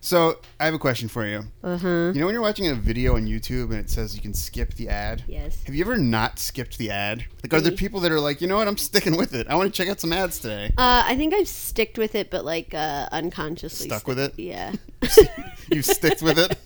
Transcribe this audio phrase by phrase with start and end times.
[0.00, 1.44] So I have a question for you.
[1.62, 1.88] Uh huh.
[2.14, 4.74] You know when you're watching a video on YouTube and it says you can skip
[4.74, 5.24] the ad?
[5.26, 5.62] Yes.
[5.64, 7.24] Have you ever not skipped the ad?
[7.42, 9.46] Like, are there people that are like, you know what, I'm sticking with it.
[9.48, 10.66] I want to check out some ads today.
[10.78, 14.38] Uh, I think I've sticked with it, but like uh, unconsciously Stuck with it?
[14.38, 14.72] Yeah.
[15.70, 16.56] you sticked with it.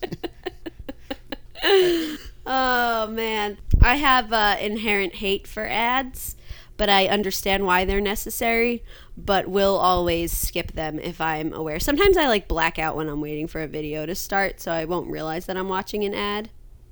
[2.46, 6.36] oh man, I have uh, inherent hate for ads,
[6.80, 8.82] but I understand why they're necessary.
[9.14, 11.79] But will always skip them if I'm aware.
[11.79, 14.86] Sometimes I like black out when I'm waiting for a video to start, so I
[14.86, 16.48] won't realize that I'm watching an ad.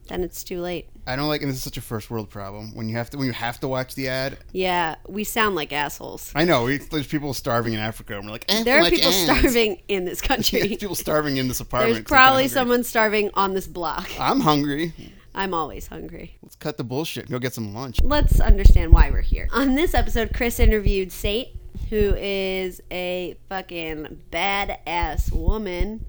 [0.08, 0.90] Then it's too late.
[1.06, 3.16] I don't like, and this is such a first world problem when you have to
[3.16, 4.36] when you have to watch the ad.
[4.52, 6.32] Yeah, we sound like assholes.
[6.34, 9.08] I know we, there's people starving in Africa, and we're like, eh, There are people
[9.10, 9.24] ads.
[9.40, 10.60] starving in this country.
[10.60, 11.94] there's people starving in this apartment.
[11.94, 14.10] There's probably someone starving on this block.
[14.20, 14.92] I'm hungry.
[15.38, 16.36] I'm always hungry.
[16.42, 18.00] Let's cut the bullshit and go get some lunch.
[18.02, 19.48] Let's understand why we're here.
[19.52, 21.54] On this episode, Chris interviewed Sate,
[21.90, 26.04] who is a fucking badass woman.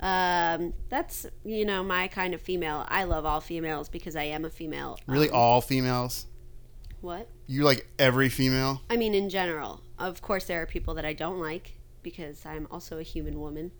[0.00, 2.84] Um, that's you know my kind of female.
[2.88, 4.98] I love all females because I am a female.
[5.06, 6.26] Really, Um, all females?
[7.00, 7.26] what?
[7.46, 8.82] You like every female?
[8.90, 9.80] I mean, in general.
[9.98, 13.72] Of course, there are people that I don't like because I'm also a human woman,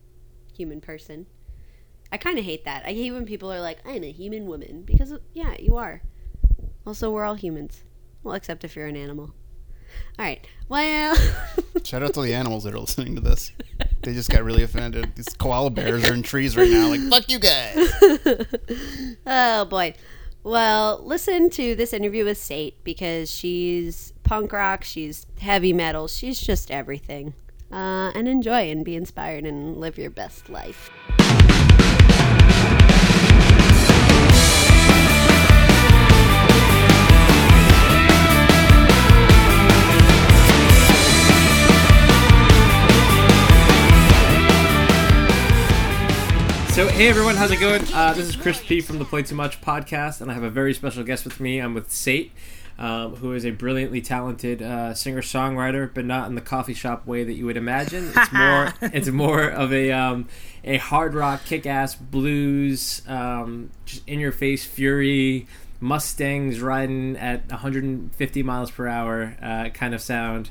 [0.57, 1.27] human person.
[2.11, 2.85] I kind of hate that.
[2.87, 6.03] I hate when people are like, "I'm a human woman," because yeah, you are.
[6.87, 7.85] Also, we're all humans.
[8.23, 9.35] Well, except if you're an animal.
[10.19, 10.45] All right.
[10.69, 11.17] Well,
[11.85, 13.53] Shout out to the animals that are listening to this.
[14.03, 15.15] They just got really offended.
[15.15, 17.93] These koala bears are in trees right now, like fuck you guys.
[19.27, 19.95] oh boy.
[20.45, 26.41] Well, listen to this interview with Sate because she's punk rock, she's heavy metal, she's
[26.41, 27.35] just everything.
[27.71, 30.91] Uh, and enjoy and be inspired and live your best life.
[46.79, 47.83] So, hey everyone, how's it going?
[47.93, 50.49] Uh, this is Chris P from the Play Too Much podcast, and I have a
[50.49, 51.59] very special guest with me.
[51.59, 52.31] I'm with Sate,
[52.79, 57.05] um, who is a brilliantly talented uh, singer songwriter, but not in the coffee shop
[57.05, 58.13] way that you would imagine.
[58.17, 60.29] It's more, it's more of a um,
[60.63, 65.49] a hard rock, kick ass blues, um, just in your face fury,
[65.81, 70.51] Mustangs riding at 150 miles per hour uh, kind of sound.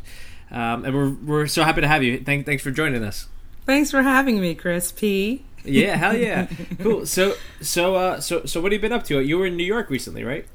[0.51, 2.19] Um, and we're, we're so happy to have you.
[2.19, 3.29] Thank, thanks for joining us.
[3.65, 5.45] Thanks for having me, Chris P.
[5.67, 6.47] Yeah, hell yeah.
[6.81, 7.05] cool.
[7.05, 9.19] So so uh so so what have you been up to?
[9.19, 10.45] You were in New York recently, right?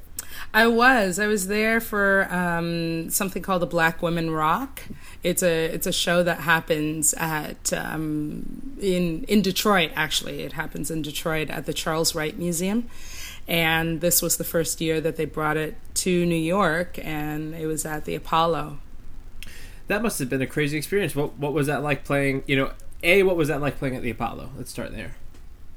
[0.55, 1.19] I was.
[1.19, 4.83] I was there for um, something called the Black Women Rock.
[5.23, 9.93] It's a it's a show that happens at um, in in Detroit.
[9.95, 12.89] Actually, it happens in Detroit at the Charles Wright Museum.
[13.49, 17.67] And this was the first year that they brought it to New York, and it
[17.67, 18.79] was at the Apollo.
[19.89, 21.17] That must have been a crazy experience.
[21.17, 24.03] What what was that like playing, you know, A, what was that like playing at
[24.03, 24.51] the Apollo?
[24.57, 25.17] Let's start there.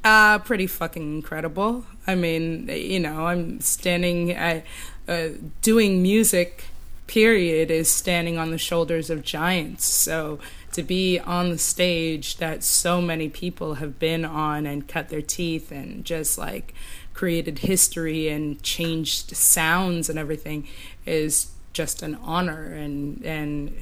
[0.04, 1.86] Uh, pretty fucking incredible.
[2.06, 4.62] I mean, you know, I'm standing, uh,
[5.08, 5.30] uh,
[5.64, 6.66] doing music,
[7.08, 9.84] period, is standing on the shoulders of giants.
[9.86, 10.38] So
[10.74, 15.22] to be on the stage that so many people have been on and cut their
[15.22, 16.76] teeth and just like
[17.16, 20.68] created history and changed sounds and everything
[21.06, 22.66] is just an honor.
[22.74, 23.76] And, and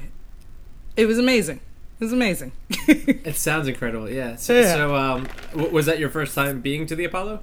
[0.95, 1.59] it was amazing.
[2.03, 2.51] Was amazing.
[3.29, 4.09] It sounds incredible.
[4.09, 4.35] Yeah.
[4.35, 4.73] So, Yeah.
[4.75, 7.39] so um w- was that your first time being to the Apollo?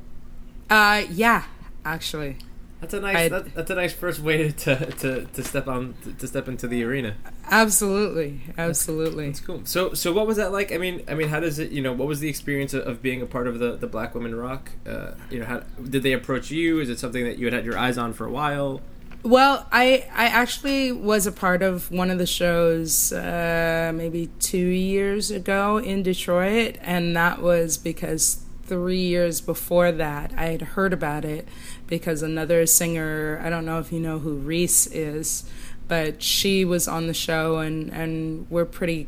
[0.69, 1.44] uh, yeah,
[1.84, 2.37] actually.
[2.81, 6.26] That's a nice that, that's a nice first way to to, to step on to,
[6.26, 7.15] step into the arena.
[7.50, 9.28] Absolutely, absolutely.
[9.28, 9.60] It's cool.
[9.65, 10.72] So so what was that like?
[10.72, 13.03] I mean I mean how does it, you know, what was the experience of, of
[13.03, 14.71] being a part of the the Black Women Rock?
[14.87, 15.59] Uh, you know, how
[15.94, 16.81] did they approach you?
[16.81, 18.81] Is it something that you had had your eyes on for a while?
[19.23, 24.57] Well, I I actually was a part of one of the shows uh, maybe two
[24.57, 30.93] years ago in Detroit, and that was because three years before that I had heard
[30.93, 31.49] about it
[31.87, 35.45] because another singer I don't know if you know who Reese is,
[35.87, 39.07] but she was on the show and and we're pretty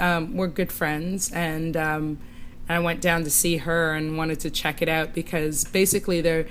[0.00, 1.76] um, we're good friends and.
[1.76, 2.18] Um,
[2.70, 6.46] I went down to see her and wanted to check it out because basically they're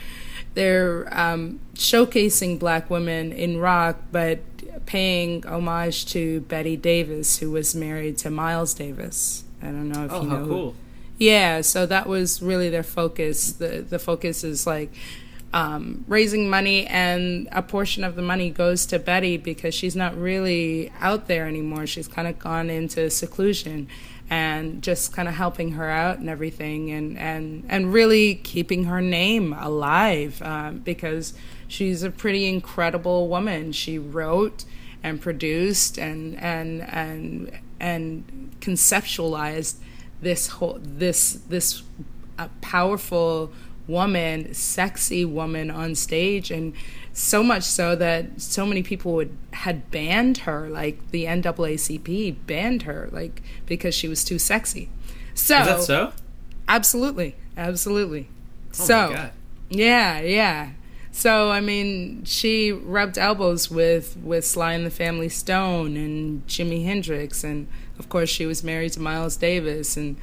[0.57, 4.39] they're um, showcasing black women in rock, but
[4.87, 9.43] paying homage to Betty Davis, who was married to Miles Davis.
[9.61, 10.45] I don't know if Oh, you know.
[10.47, 10.75] cool.
[11.17, 13.51] yeah, so that was really their focus.
[13.53, 14.91] The the focus is like
[15.53, 20.17] um, raising money, and a portion of the money goes to Betty because she's not
[20.17, 21.87] really out there anymore.
[21.87, 23.87] She's kind of gone into seclusion,
[24.29, 29.01] and just kind of helping her out and everything, and and and really keeping her
[29.01, 31.33] name alive um, because
[31.67, 33.71] she's a pretty incredible woman.
[33.71, 34.65] She wrote
[35.03, 39.75] and produced and and and and conceptualized
[40.21, 41.83] this whole this this
[42.37, 43.51] uh, powerful
[43.87, 46.73] woman, sexy woman on stage, and
[47.13, 52.83] so much so that so many people would had banned her, like the NAACP banned
[52.83, 54.89] her, like because she was too sexy.
[55.33, 56.13] So, Is that so?
[56.67, 58.27] absolutely, absolutely.
[58.79, 59.31] Oh so my God.
[59.69, 60.69] yeah, yeah.
[61.11, 66.83] So I mean, she rubbed elbows with with Sly and the Family Stone and Jimi
[66.85, 67.67] Hendrix, and
[67.97, 70.17] of course she was married to Miles Davis and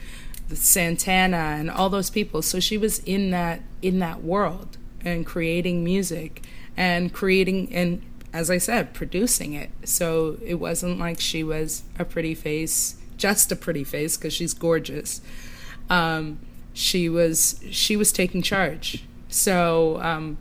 [0.52, 2.43] Santana and all those people.
[2.43, 6.43] So she was in that in that world and creating music
[6.76, 8.02] and creating and
[8.32, 9.70] as I said, producing it.
[9.85, 14.52] So it wasn't like she was a pretty face, just a pretty face because she's
[14.52, 15.20] gorgeous.
[15.88, 16.41] Um,
[16.73, 19.05] she was she was taking charge.
[19.29, 20.38] So um,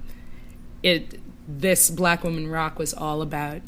[0.82, 3.62] it this Black Woman Rock was all about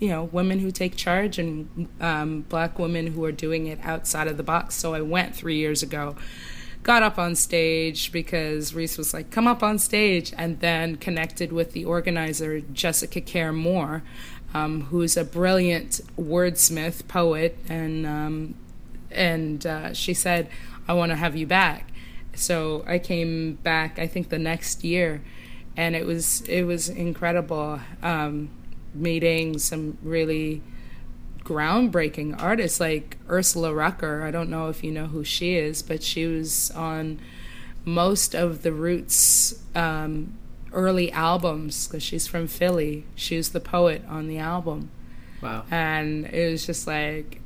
[0.00, 4.28] you know women who take charge and um, black women who are doing it outside
[4.28, 4.74] of the box.
[4.74, 6.16] So I went three years ago,
[6.82, 11.52] got up on stage because Reese was like, "Come up on stage," and then connected
[11.52, 14.02] with the organizer Jessica Care Moore,
[14.54, 18.54] um, who's a brilliant wordsmith, poet, and um,
[19.10, 20.48] and uh, she said,
[20.86, 21.90] "I want to have you back."
[22.34, 23.98] So I came back.
[23.98, 25.22] I think the next year,
[25.76, 28.50] and it was it was incredible um,
[28.94, 30.62] meeting some really
[31.44, 34.22] groundbreaking artists like Ursula Rucker.
[34.22, 37.20] I don't know if you know who she is, but she was on
[37.84, 40.34] most of the Roots um,
[40.72, 43.06] early albums because she's from Philly.
[43.14, 44.90] She was the poet on the album
[45.40, 45.64] Wow.
[45.70, 47.40] and it was just like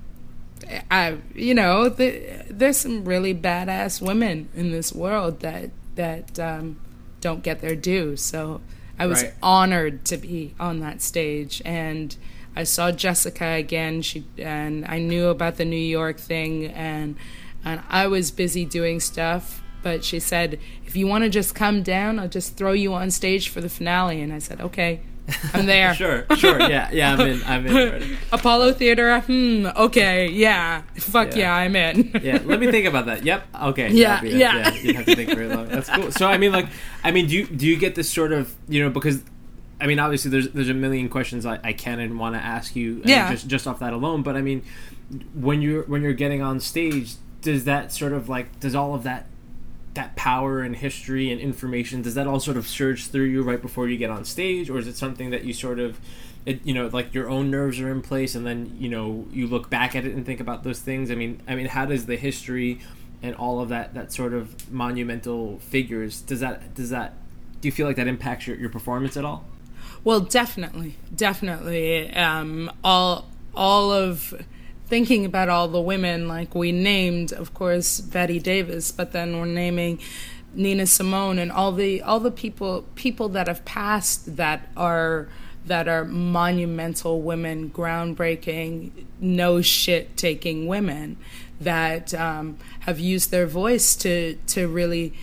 [0.90, 6.80] I, you know, the, there's some really badass women in this world that that um,
[7.20, 8.16] don't get their due.
[8.16, 8.60] So
[9.02, 9.32] I was Right.
[9.42, 12.14] honored to be on that stage, and
[12.54, 14.00] I saw Jessica again.
[14.02, 17.16] She and I knew about the New York thing, and
[17.64, 19.60] and I was busy doing stuff.
[19.82, 23.10] But she said, if you want to just come down, I'll just throw you on
[23.10, 24.20] stage for the finale.
[24.20, 25.00] And I said, okay,
[25.54, 25.94] I'm there.
[25.94, 26.60] Sure, sure.
[26.68, 27.12] Yeah, yeah.
[27.14, 27.42] I'm in.
[27.44, 27.72] I'm in.
[27.76, 28.18] already.
[28.32, 29.20] Apollo Theater.
[29.20, 29.66] Hmm.
[29.76, 30.28] Okay.
[30.28, 30.82] Yeah.
[30.96, 31.38] Fuck Yeah.
[31.38, 32.10] yeah, I'm in.
[32.22, 33.24] Yeah, let me think about that.
[33.24, 33.46] Yep.
[33.64, 33.90] Okay.
[33.92, 34.72] Yeah, that'd yeah.
[34.74, 35.68] You have to think very long.
[35.68, 36.10] That's cool.
[36.12, 36.66] So I mean, like,
[37.04, 39.22] I mean, do you do you get this sort of you know because.
[39.80, 42.76] I mean, obviously, there's there's a million questions I, I can and want to ask
[42.76, 43.32] you, uh, Yeah.
[43.32, 44.22] just just off that alone.
[44.22, 44.62] But I mean,
[45.34, 49.02] when you're when you're getting on stage, does that sort of like does all of
[49.02, 49.26] that
[49.94, 53.60] that power and history and information does that all sort of surge through you right
[53.60, 56.00] before you get on stage, or is it something that you sort of
[56.44, 59.46] it, you know like your own nerves are in place and then you know you
[59.46, 61.10] look back at it and think about those things?
[61.10, 62.80] I mean i mean how does the history
[63.22, 67.14] and all of that that sort of monumental figures does that does that
[67.62, 69.44] do you feel like that impacts your, your performance at all?
[70.04, 72.12] Well, definitely, definitely.
[72.12, 74.34] Um, all all of
[74.86, 79.46] thinking about all the women, like we named, of course, Betty Davis, but then we're
[79.46, 79.98] naming
[80.54, 85.28] Nina Simone and all the all the people people that have passed that are
[85.66, 88.90] that are monumental women, groundbreaking,
[89.20, 91.16] no shit taking women
[91.60, 95.14] that um, have used their voice to to really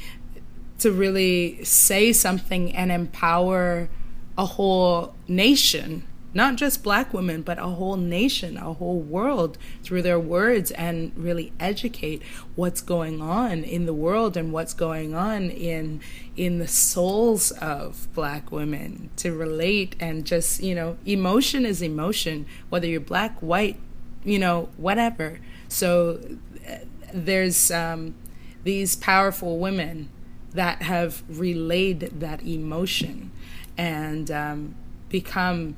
[0.79, 3.89] to really say something and empower
[4.37, 6.03] a whole nation,
[6.33, 11.11] not just black women, but a whole nation, a whole world through their words and
[11.15, 12.21] really educate
[12.55, 16.01] what's going on in the world and what's going on in
[16.37, 22.45] in the souls of black women to relate and just, you know, emotion is emotion,
[22.69, 23.77] whether you're black, white,
[24.23, 25.39] you know, whatever.
[25.67, 26.21] So
[26.69, 26.75] uh,
[27.13, 28.15] there's um,
[28.63, 30.09] these powerful women
[30.53, 33.31] that have relayed that emotion
[33.77, 34.75] and um,
[35.09, 35.75] become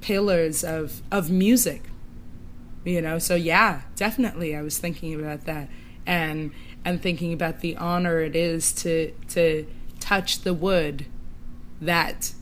[0.00, 1.84] pillars of, of music
[2.84, 3.18] you know?
[3.18, 5.68] So yeah definitely i was thinking about that
[6.06, 6.52] and
[6.84, 9.66] and thinking about the honor it is to to
[10.00, 11.06] touch the wood
[11.80, 12.32] that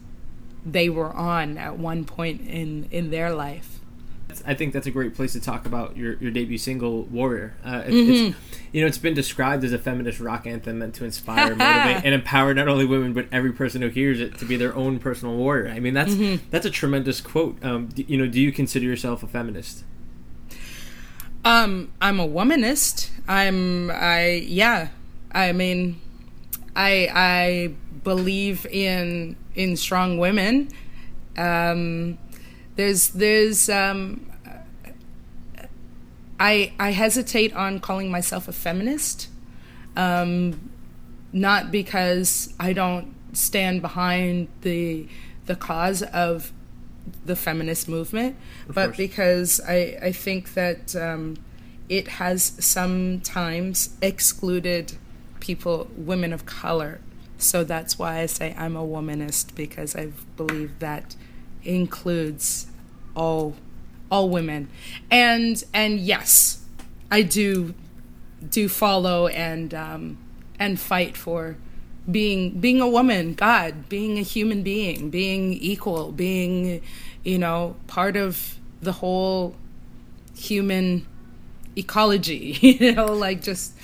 [0.65, 3.76] they were on at one point in in their life
[4.47, 7.55] I think that's a great place to talk about your, your debut single, Warrior.
[7.65, 8.37] Uh, it, It's
[8.73, 12.15] you know it's been described as a feminist rock anthem meant to inspire, motivate, and
[12.15, 15.37] empower not only women but every person who hears it to be their own personal
[15.37, 15.69] warrior.
[15.71, 16.15] I mean that's
[16.51, 17.63] that's a tremendous quote.
[17.65, 19.85] Um, d- you know, do you consider yourself a feminist?
[21.45, 23.11] Um, I'm a womanist.
[23.29, 24.89] I'm I yeah.
[25.33, 26.01] I mean,
[26.75, 30.69] I I believe in in strong women.
[31.39, 32.19] Um,
[32.77, 34.31] there's there's um,
[36.39, 39.29] I I hesitate on calling myself a feminist.
[39.97, 40.71] Um,
[41.33, 45.09] not because I don't stand behind the
[45.47, 46.53] the cause of
[47.25, 48.97] the feminist movement, but course.
[48.97, 51.37] because I I think that um,
[51.89, 54.93] it has sometimes excluded
[55.41, 57.01] people, women of color.
[57.39, 61.17] So that's why I say I'm a womanist because I believe that
[61.67, 62.69] includes
[63.15, 63.55] all
[64.11, 64.69] all women.
[65.11, 66.65] And and yes,
[67.11, 67.75] I do
[68.51, 70.19] do follow and um,
[70.59, 71.57] and fight for
[72.11, 76.83] being being a woman, God, being a human being, being equal, being
[77.25, 79.57] you know part of the whole
[80.37, 81.07] human
[81.77, 82.59] ecology.
[82.61, 83.75] you know, like just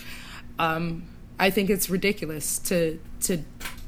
[0.59, 1.05] um,
[1.39, 3.39] I think it's ridiculous to to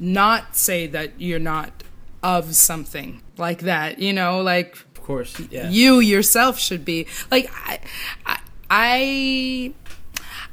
[0.00, 1.83] not say that you're not
[2.24, 3.98] of something like that.
[4.00, 5.68] You know, like Of course, yeah.
[5.70, 7.78] you yourself should be like I,
[8.26, 8.38] I
[8.70, 9.74] I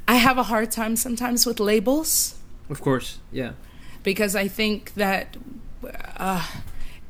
[0.06, 2.34] I have a hard time sometimes with labels
[2.70, 3.52] Of course, yeah.
[4.02, 5.36] because I think that
[6.18, 6.46] uh,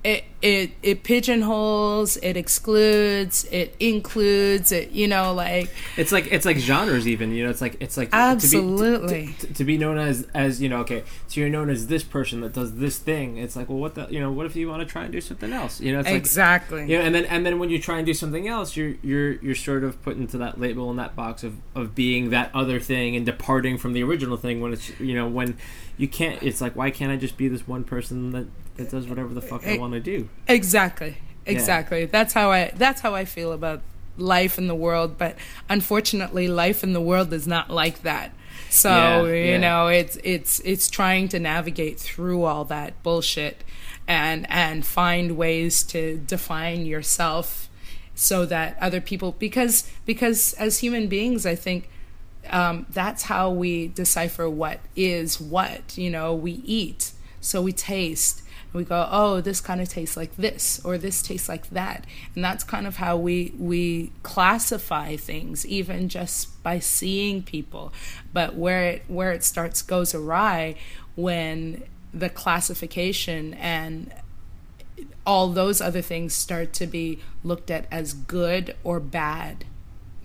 [0.04, 6.45] it it it pigeonholes, it excludes, it includes, it you know like It's like it's
[6.45, 9.27] like genres even, you know, it's like it's like Absolutely.
[9.29, 11.87] to be, to, to be known as as, you know, okay, so you're known as
[11.87, 13.37] this person that does this thing.
[13.37, 15.21] It's like, well, what the, you know, what if you want to try and do
[15.21, 15.81] something else?
[15.81, 16.91] You know, it's like exactly.
[16.91, 19.35] you know, and then and then when you try and do something else, you're you're
[19.35, 22.81] you're sort of put into that label and that box of of being that other
[22.81, 25.57] thing and departing from the original thing when it's you know when
[25.97, 26.43] you can't.
[26.43, 29.43] It's like why can't I just be this one person that that does whatever the
[29.43, 30.29] fuck I want to do?
[30.49, 31.17] Exactly.
[31.47, 32.07] Exactly.
[32.07, 33.83] That's how I that's how I feel about
[34.17, 35.37] life in the world, but
[35.69, 38.33] unfortunately life in the world is not like that.
[38.71, 39.57] So, Yeah, you yeah.
[39.59, 43.65] know, it's it's it's trying to navigate through all that bullshit
[44.07, 47.69] and and find ways to define yourself
[48.15, 51.89] so that other people because because as human beings, I think
[52.51, 55.97] um, that's how we decipher what is what.
[55.99, 58.42] You know, we eat, so we taste.
[58.73, 62.45] We go, oh, this kind of tastes like this, or this tastes like that, and
[62.45, 67.93] that's kind of how we we classify things, even just by seeing people.
[68.33, 70.76] But where it where it starts goes awry
[71.17, 74.12] when the classification and
[75.26, 79.64] all those other things start to be looked at as good or bad,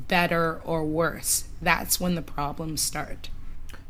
[0.08, 1.46] better or worse.
[1.62, 3.30] That's when the problems start.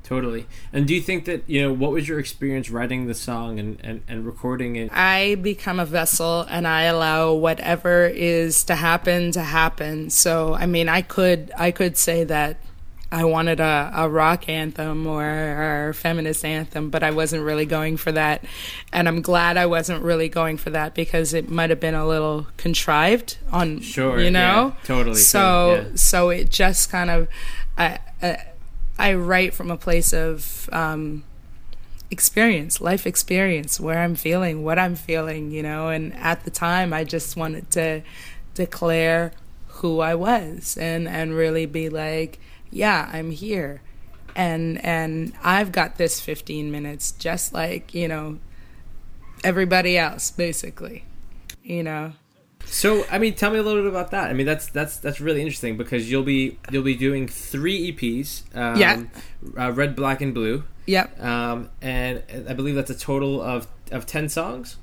[0.08, 0.46] Totally.
[0.72, 3.78] And do you think that you know what was your experience writing the song and
[3.84, 4.90] and, and recording it?
[4.94, 10.10] I become a vessel and I allow whatever is to happen to happen.
[10.10, 12.56] So I mean I could I could say that
[13.12, 17.66] I wanted a, a rock anthem or, or a feminist anthem, but I wasn't really
[17.66, 18.46] going for that.
[18.94, 22.08] And I'm glad I wasn't really going for that because it might have been a
[22.08, 24.74] little contrived on Sure, you know?
[24.78, 25.96] yeah, totally, So yeah.
[25.96, 27.28] so it just kind of
[27.78, 28.44] I, I
[29.00, 31.24] I write from a place of um
[32.10, 35.90] experience, life experience, where I'm feeling, what I'm feeling, you know.
[35.90, 38.02] And at the time, I just wanted to
[38.54, 39.34] declare
[39.68, 42.40] who I was and and really be like,
[42.72, 43.82] yeah, I'm here,
[44.36, 48.40] and and I've got this 15 minutes, just like you know
[49.44, 51.06] everybody else, basically,
[51.64, 52.14] you know.
[52.70, 54.30] So I mean, tell me a little bit about that.
[54.30, 58.44] I mean, that's that's that's really interesting because you'll be you'll be doing three EPs.
[58.56, 59.04] Um, Yeah.
[59.58, 60.64] Uh, Red, black, and blue.
[60.86, 61.22] Yep.
[61.24, 64.78] Um, and I believe that's a total of of ten songs.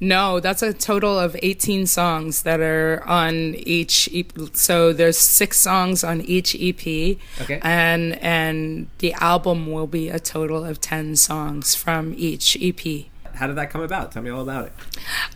[0.00, 4.32] No, that's a total of 18 songs that are on each EP.
[4.52, 6.80] So there's six songs on each EP.
[7.40, 7.60] Okay.
[7.62, 12.72] And and the album will be a total of 10 songs from each E
[13.34, 14.12] How did that come about?
[14.12, 14.72] Tell me all about it.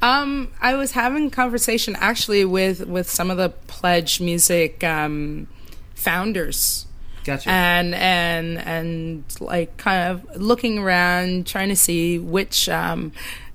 [0.03, 5.49] Um, I was having a conversation actually with with some of the Pledge Music um,
[5.95, 6.87] founders
[7.25, 7.51] Gotcha.
[7.51, 13.13] and and and like kind of looking around trying to see which um,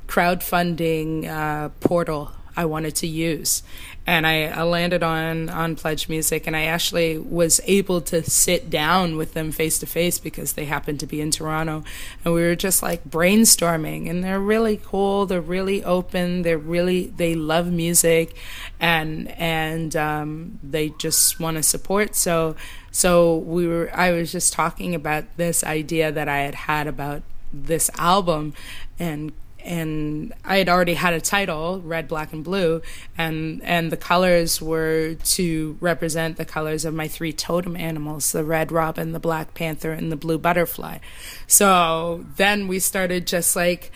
[0.08, 3.64] crowdfunding uh, portal I wanted to use.
[4.06, 8.70] And I, I landed on on Pledge Music and I actually was able to sit
[8.70, 11.84] down with them face to face because they happened to be in Toronto.
[12.26, 17.08] And we were just like brainstorming and they're really cool they're really open they're really
[17.08, 18.36] they love music
[18.80, 22.16] and and um, they just want to support.
[22.16, 22.56] So
[22.92, 27.24] so we were I was just talking about this idea that I had had about
[27.54, 28.54] this album
[29.00, 29.32] and
[29.63, 32.82] and I had already had a title, red, black, and blue,
[33.17, 38.43] and and the colors were to represent the colors of my three totem animals: the
[38.43, 41.00] red robin, the black panther, and the blue butterfly.
[41.48, 43.91] So then we started just like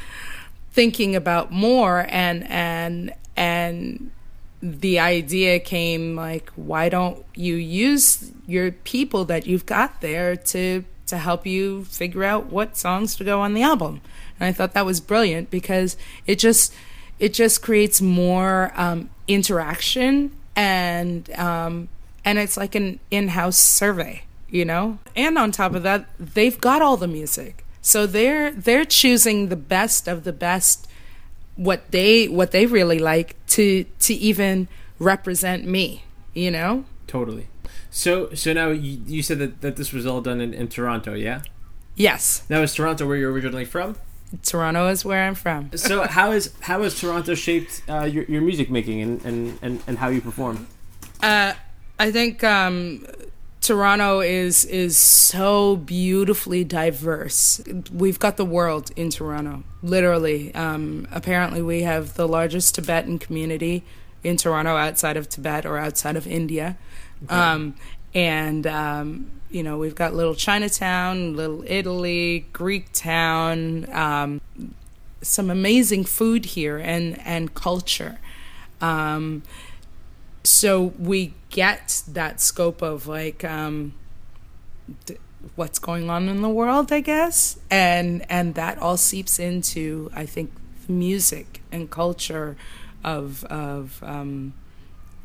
[0.71, 4.11] thinking about more, and and and
[4.61, 10.83] the idea came like, why don't you use your people that you've got there to
[11.07, 14.01] to help you figure out what songs to go on the album?
[14.39, 16.73] And I thought that was brilliant because it just
[17.19, 21.89] it just creates more um, interaction and um,
[22.23, 24.99] and it's like an in-house survey, you know?
[25.15, 27.65] And on top of that, they've got all the music.
[27.81, 30.87] So they're they're choosing the best of the best
[31.55, 34.67] what they what they really like to to even
[34.99, 36.03] represent me,
[36.33, 36.85] you know?
[37.07, 37.47] Totally.
[37.89, 41.13] So so now you, you said that, that this was all done in, in Toronto,
[41.13, 41.41] yeah?
[41.95, 42.43] Yes.
[42.49, 43.95] Now is Toronto where you're originally from?
[44.43, 45.71] Toronto is where I'm from.
[45.75, 49.83] So how is how has Toronto shaped uh, your, your music making and, and, and,
[49.87, 50.67] and how you perform?
[51.21, 51.53] Uh,
[51.99, 53.05] I think um,
[53.61, 57.61] Toronto is is so beautifully diverse.
[57.91, 60.53] We've got the world in Toronto, literally.
[60.53, 63.83] Um, apparently, we have the largest Tibetan community
[64.23, 66.77] in Toronto outside of Tibet or outside of India.
[67.29, 67.75] Um,
[68.13, 74.41] and um, you know we've got little Chinatown, little Italy, Greek town, um,
[75.21, 78.19] some amazing food here and and culture.
[78.81, 79.43] Um,
[80.43, 83.93] so we get that scope of like um,
[85.55, 90.25] what's going on in the world, I guess, and and that all seeps into I
[90.25, 90.51] think
[90.87, 92.57] music and culture
[93.03, 94.53] of of um,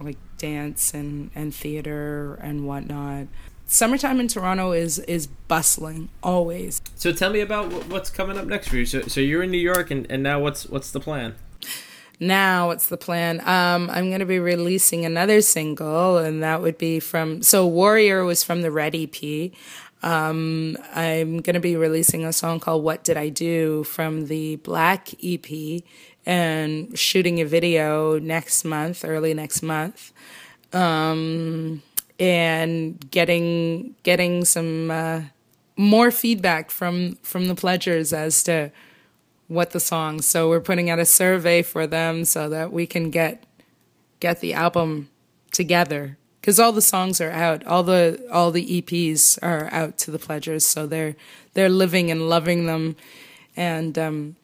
[0.00, 3.26] like dance and and theater and whatnot.
[3.66, 6.81] Summertime in Toronto is is bustling always.
[6.97, 8.87] So tell me about what's coming up next for you.
[8.87, 11.35] So so you're in New York and, and now what's what's the plan?
[12.21, 13.40] Now, what's the plan?
[13.40, 17.42] Um, I'm going to be releasing another single, and that would be from.
[17.42, 19.50] So, Warrior was from the Red EP.
[20.04, 24.57] Um, I'm going to be releasing a song called What Did I Do from the
[24.57, 25.83] Black EP
[26.25, 30.12] and shooting a video next month, early next month.
[30.73, 31.83] Um,
[32.23, 35.23] and getting getting some uh,
[35.76, 38.71] more feedback from from the pledgers as to
[39.49, 40.25] what the songs.
[40.25, 43.45] So we're putting out a survey for them so that we can get
[44.21, 45.11] get the album
[45.50, 47.67] together because all the songs are out.
[47.67, 51.17] All the all the EPs are out to the pledgers, so they're
[51.55, 52.95] they're living and loving them,
[53.57, 54.37] and um,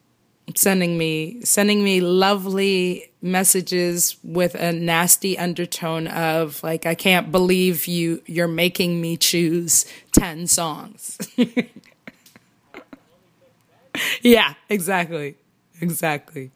[0.53, 7.87] sending me sending me lovely messages with a nasty undertone of like I can't believe
[7.87, 11.17] you you're making me choose 10 songs.
[14.21, 15.35] yeah, exactly.
[15.81, 16.51] Exactly.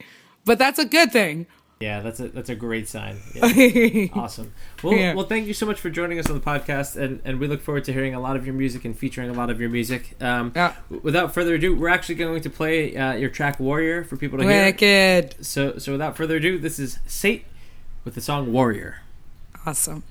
[0.45, 1.47] But that's a good thing.
[1.83, 3.17] Yeah, that's a that's a great sign.
[3.35, 4.07] Yeah.
[4.13, 4.53] awesome.
[4.81, 5.13] Well, Yeah.
[5.15, 7.61] well, thank you so much for joining us on the podcast, and, and we look
[7.61, 10.15] forward to hearing a lot of your music and featuring a lot of your music.
[10.21, 10.73] Um, Yeah.
[11.09, 14.45] Without further ado, we're actually going to play uh, your track "Warrior" for people to
[14.47, 14.65] hear.
[14.65, 15.45] Wicked.
[15.45, 17.43] So, so without further ado, this is Sate
[18.05, 19.01] with the song "Warrior."
[19.65, 20.03] Awesome.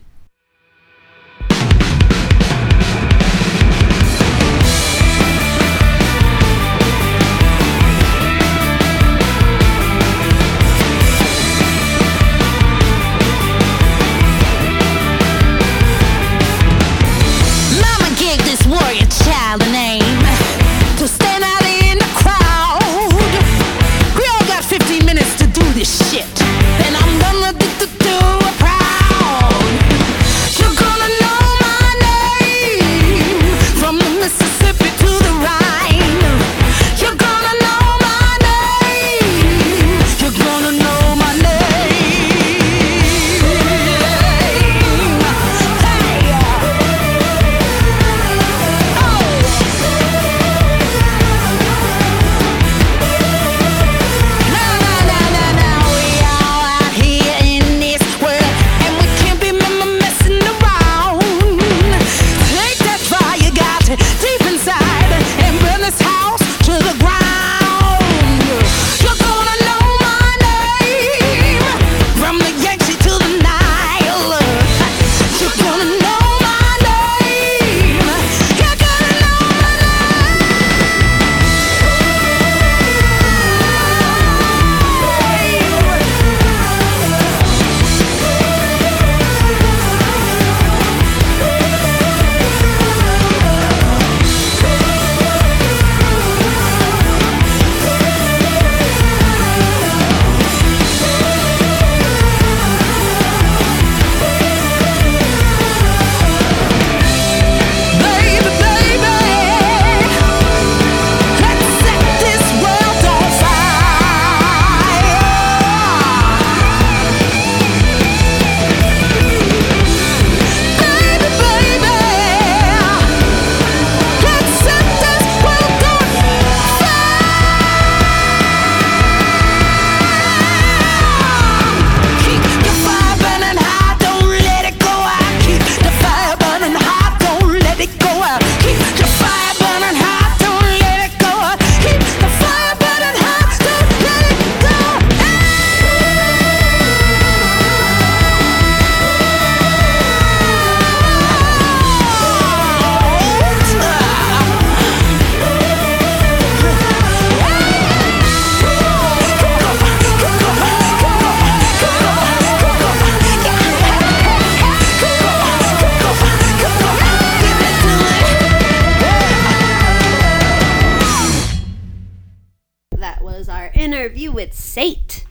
[174.03, 175.25] Interview with Sate.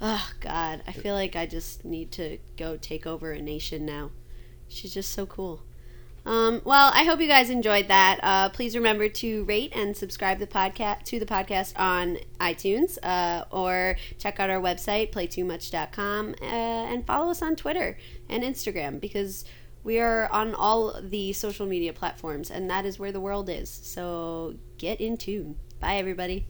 [0.00, 4.12] Oh God, I feel like I just need to go take over a nation now.
[4.68, 5.64] She's just so cool.
[6.24, 8.20] Um, well, I hope you guys enjoyed that.
[8.22, 13.46] Uh, please remember to rate and subscribe the podcast to the podcast on iTunes, uh,
[13.50, 17.98] or check out our website playtoomuch.com, uh, and follow us on Twitter
[18.28, 19.44] and Instagram because
[19.82, 23.68] we are on all the social media platforms, and that is where the world is.
[23.68, 25.56] So get in tune.
[25.80, 26.46] Bye, everybody.